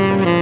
Mm-hmm. 0.00 0.39